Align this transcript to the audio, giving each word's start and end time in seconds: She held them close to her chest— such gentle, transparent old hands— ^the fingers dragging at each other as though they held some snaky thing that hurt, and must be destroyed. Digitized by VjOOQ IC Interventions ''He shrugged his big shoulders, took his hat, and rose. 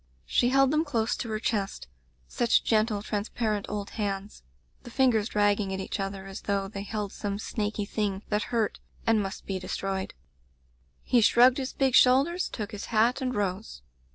She 0.25 0.49
held 0.49 0.71
them 0.71 0.83
close 0.83 1.15
to 1.17 1.29
her 1.29 1.39
chest— 1.39 1.87
such 2.27 2.63
gentle, 2.63 3.03
transparent 3.03 3.67
old 3.69 3.91
hands— 3.91 4.41
^the 4.83 4.89
fingers 4.91 5.29
dragging 5.29 5.71
at 5.75 5.79
each 5.79 5.99
other 5.99 6.25
as 6.25 6.41
though 6.41 6.67
they 6.67 6.81
held 6.81 7.13
some 7.13 7.37
snaky 7.37 7.85
thing 7.85 8.23
that 8.29 8.45
hurt, 8.49 8.79
and 9.05 9.21
must 9.21 9.45
be 9.45 9.59
destroyed. 9.59 10.15
Digitized 10.15 10.17
by 10.17 10.17
VjOOQ 10.17 10.53
IC 10.57 11.05
Interventions 11.05 11.13
''He 11.13 11.21
shrugged 11.31 11.57
his 11.59 11.73
big 11.73 11.93
shoulders, 11.93 12.49
took 12.49 12.71
his 12.71 12.85
hat, 12.85 13.21
and 13.21 13.35
rose. 13.35 13.83